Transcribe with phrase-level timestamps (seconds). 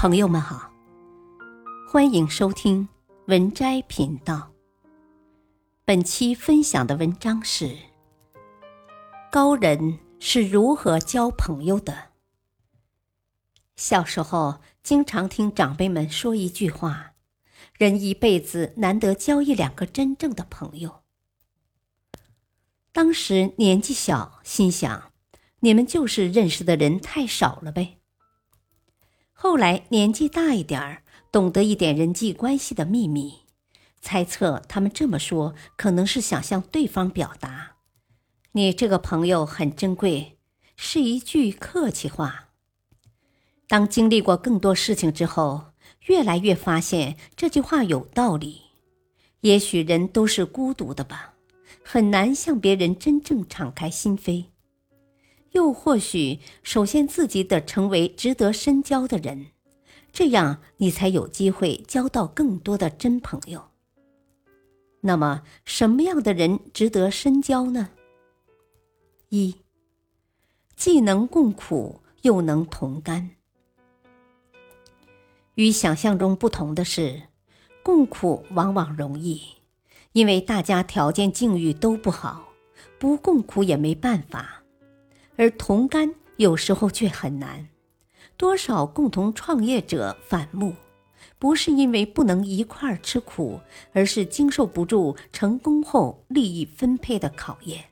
[0.00, 0.72] 朋友们好，
[1.86, 2.88] 欢迎收听
[3.26, 4.50] 文摘频道。
[5.84, 7.76] 本期分享的文章是：
[9.30, 12.12] 高人是如何交朋友的。
[13.76, 17.12] 小时候经常听长辈们说一句话
[17.76, 21.02] ：“人一辈子难得交一两个真正的朋友。”
[22.90, 25.12] 当时年纪小，心想
[25.60, 27.98] ：“你们就是认识的人太少了呗。”
[29.42, 33.36] 后来年纪大一点儿，懂得一点人际关系的秘密，
[33.98, 37.76] 猜测他们这么说可能是想向对方表达
[38.52, 40.36] ：“你这个朋友很珍贵”，
[40.76, 42.50] 是一句客气话。
[43.66, 45.72] 当经历过更多事情之后，
[46.04, 48.60] 越来越发现这句话有道理。
[49.40, 51.32] 也许人都是孤独的吧，
[51.82, 54.49] 很难向别人真正敞开心扉。
[55.52, 59.46] 又或许，首先自己得成为值得深交的人，
[60.12, 63.68] 这样你才有机会交到更多的真朋友。
[65.00, 67.90] 那么，什么样的人值得深交呢？
[69.30, 69.56] 一，
[70.76, 73.30] 既能共苦，又能同甘。
[75.54, 77.22] 与想象中不同的是，
[77.82, 79.42] 共苦往往容易，
[80.12, 82.52] 因为大家条件境遇都不好，
[82.98, 84.59] 不共苦也没办法。
[85.40, 87.66] 而同甘有时候却很难，
[88.36, 90.74] 多少共同创业者反目，
[91.38, 93.58] 不是因为不能一块儿吃苦，
[93.94, 97.86] 而是经受不住成功后利益分配的考验。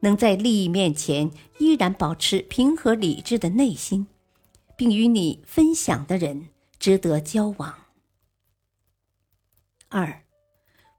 [0.00, 4.06] 能在利益面前依然保持平和理智的内心，
[4.76, 7.74] 并与你分享的人，值得交往。
[9.88, 10.24] 二，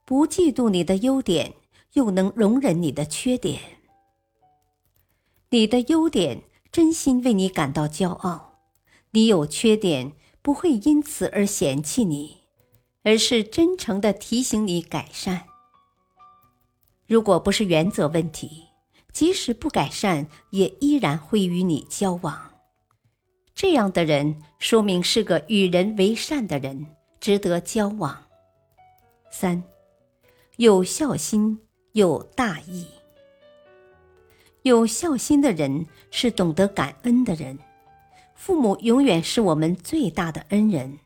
[0.04, 1.54] 不嫉妒你的优点，
[1.92, 3.79] 又能容忍你的缺点。
[5.52, 8.60] 你的优点，真心为你感到骄傲；
[9.10, 12.42] 你有缺点，不会因此而嫌弃你，
[13.02, 15.46] 而是真诚的提醒你改善。
[17.08, 18.68] 如果不是原则问题，
[19.12, 22.52] 即使不改善，也依然会与你交往。
[23.52, 26.86] 这样的人，说明是个与人为善的人，
[27.18, 28.22] 值得交往。
[29.32, 29.64] 三，
[30.58, 31.58] 有孝心，
[31.90, 32.86] 有大义。
[34.62, 37.58] 有孝心的人是懂得感恩的人，
[38.34, 40.98] 父母永远是我们最大的恩人。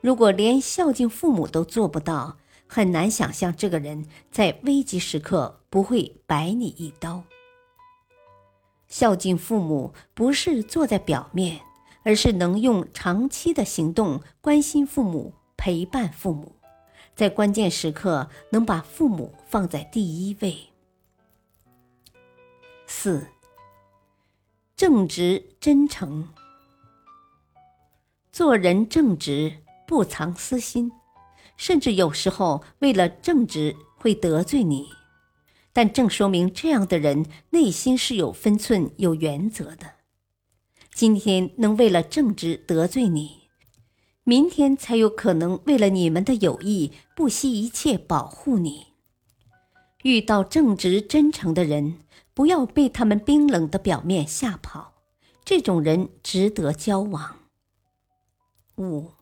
[0.00, 7.22] 如果连孝敬父母都做不到，很难想象这个人在危急时刻不会白你一刀。
[8.88, 11.60] 孝敬父母不是坐在表面，
[12.02, 16.56] 而是能用长期的行动关心父母、陪伴父母，
[17.14, 20.56] 在关键时刻能把父母放在第一位。
[22.86, 23.26] 四，
[24.76, 26.28] 正直真诚，
[28.30, 30.92] 做人正直，不藏私心，
[31.56, 34.86] 甚至有时候为了正直会得罪你，
[35.72, 39.94] 但正说明这样的人内心是有分寸、有原则的。
[40.94, 43.48] 今天能为了正直得罪你，
[44.22, 48.95] 明天才有可能为了你们的友谊不惜一切保护你。
[50.06, 51.98] 遇到正直真诚的人。
[52.32, 54.92] 不要被他们冰冷的表面吓跑，
[55.42, 57.38] 这种人值得交往。
[58.76, 59.12] 五，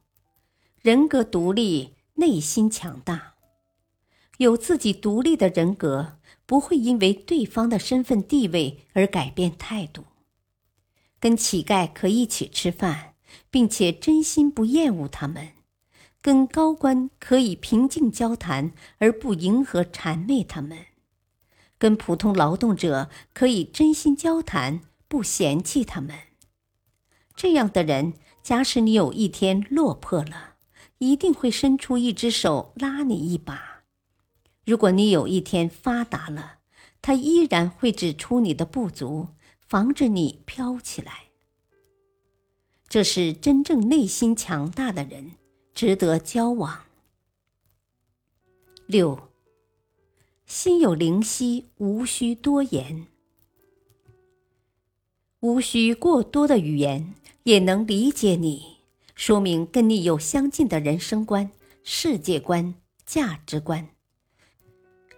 [0.83, 3.35] 人格独立，内心强大，
[4.39, 10.03] 有自己独立的人格，不会因为对方的身份地位而改变态度。
[11.21, 13.15] 跟乞丐可以一起吃饭，
[13.49, 15.51] 并且真心不厌恶他们；
[16.25, 20.87] 跟高官可以平静交谈，而不迎合谄媚他们。
[21.77, 26.17] 跟普通劳动者可以真心交谈，不嫌弃他们。
[27.37, 30.55] 这样的人，假使你有一天落魄了，
[30.97, 33.83] 一定会伸出一只手拉你一把；
[34.65, 36.61] 如果你有一天发达了，
[37.03, 39.29] 他依然会指出你的不足，
[39.61, 41.25] 防止你飘起来。
[42.89, 45.33] 这是真正内心强大的人，
[45.75, 46.85] 值得交往。
[48.87, 49.19] 六。
[50.47, 53.07] 心有灵犀，无需多言，
[55.41, 58.77] 无需过多的语言也能理解你，
[59.15, 61.51] 说明跟你有相近的人生观、
[61.83, 62.75] 世界观、
[63.07, 63.89] 价值观。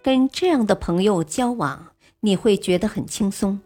[0.01, 3.59] 跟这样的朋友交往，你会觉得很轻松，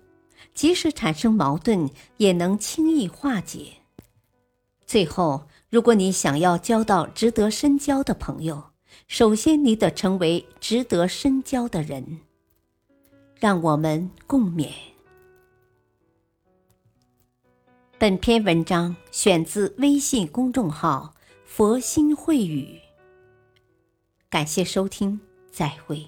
[0.55, 3.73] 即使产生矛盾，也能轻易化解。
[4.87, 8.61] 最后，如果你想要交到值得深交的朋友，
[9.07, 12.19] 首先，你得成为值得深交的人。
[13.39, 14.69] 让我们共勉。
[17.97, 21.13] 本篇文章选自微信公众号
[21.47, 22.77] “佛心慧语”。
[24.29, 26.05] 感谢收听，再会。